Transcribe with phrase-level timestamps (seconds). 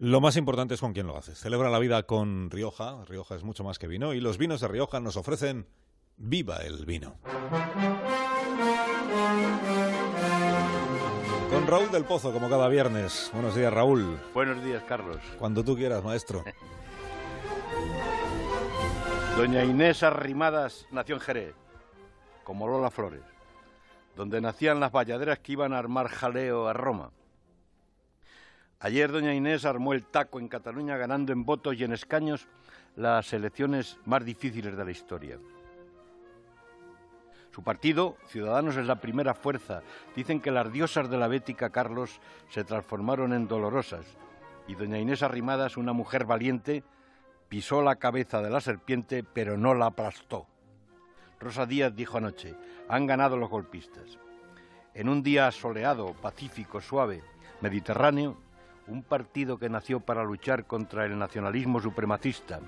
[0.00, 1.40] Lo más importante es con quién lo haces.
[1.40, 3.04] Celebra la vida con Rioja.
[3.06, 4.14] Rioja es mucho más que vino.
[4.14, 5.66] Y los vinos de Rioja nos ofrecen
[6.16, 7.16] Viva el vino.
[11.50, 13.28] Con Raúl del Pozo, como cada viernes.
[13.32, 14.20] Buenos días, Raúl.
[14.34, 15.18] Buenos días, Carlos.
[15.36, 16.44] Cuando tú quieras, maestro.
[19.36, 21.54] Doña Inés Arrimadas nació en Jerez,
[22.44, 23.22] como Lola Flores,
[24.14, 27.10] donde nacían las bayaderas que iban a armar jaleo a Roma.
[28.80, 32.46] Ayer doña Inés armó el taco en Cataluña ganando en votos y en escaños
[32.94, 35.38] las elecciones más difíciles de la historia.
[37.50, 39.82] Su partido, Ciudadanos, es la primera fuerza.
[40.14, 42.20] Dicen que las diosas de la bética Carlos
[42.50, 44.06] se transformaron en dolorosas
[44.68, 46.84] y doña Inés Arrimadas, una mujer valiente,
[47.48, 50.46] pisó la cabeza de la serpiente, pero no la aplastó.
[51.40, 52.54] Rosa Díaz dijo anoche,
[52.88, 54.18] han ganado los golpistas.
[54.94, 57.24] En un día soleado, pacífico, suave,
[57.60, 58.36] mediterráneo,
[58.88, 62.60] un partido que nació para luchar contra el nacionalismo supremacista,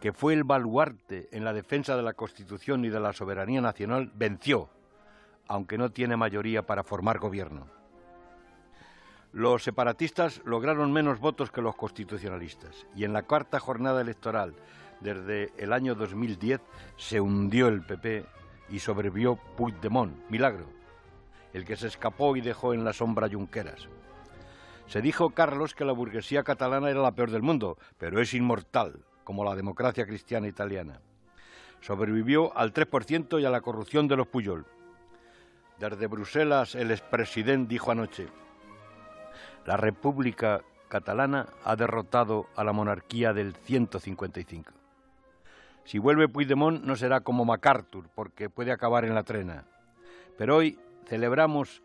[0.00, 4.10] que fue el baluarte en la defensa de la Constitución y de la soberanía nacional,
[4.14, 4.68] venció,
[5.48, 7.66] aunque no tiene mayoría para formar gobierno.
[9.32, 14.54] Los separatistas lograron menos votos que los constitucionalistas y en la cuarta jornada electoral
[15.00, 16.60] desde el año 2010
[16.96, 18.24] se hundió el PP
[18.70, 20.66] y sobrevivió Puigdemont, milagro,
[21.52, 23.88] el que se escapó y dejó en la sombra Junqueras.
[24.86, 29.04] Se dijo, Carlos, que la burguesía catalana era la peor del mundo, pero es inmortal,
[29.24, 31.00] como la democracia cristiana italiana.
[31.80, 34.64] Sobrevivió al 3% y a la corrupción de los Puyol.
[35.78, 38.28] Desde Bruselas, el expresidente dijo anoche,
[39.66, 44.72] la República Catalana ha derrotado a la monarquía del 155.
[45.84, 49.64] Si vuelve Puigdemont no será como MacArthur, porque puede acabar en la trena.
[50.38, 51.82] Pero hoy celebramos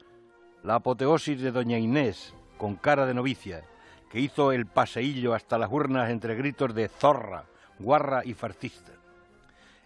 [0.64, 3.64] la apoteosis de Doña Inés, con cara de novicia,
[4.08, 7.46] que hizo el paseillo hasta las urnas entre gritos de zorra,
[7.80, 8.92] guarra y farcista.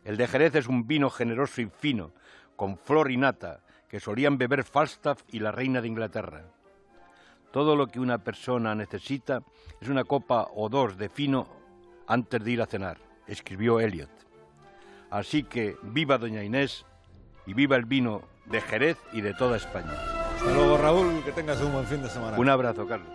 [0.03, 2.11] El de Jerez es un vino generoso y fino,
[2.57, 6.43] con flor y nata, que solían beber Falstaff y la reina de Inglaterra.
[7.53, 9.41] Todo lo que una persona necesita
[9.79, 11.47] es una copa o dos de fino
[12.07, 14.11] antes de ir a cenar, escribió Eliot.
[15.11, 16.85] Así que viva Doña Inés
[17.45, 20.24] y viva el vino de Jerez y de toda España.
[20.35, 21.23] Hasta luego, Raúl.
[21.23, 22.37] Que tengas un buen fin de semana.
[22.37, 23.09] Un abrazo, Carlos.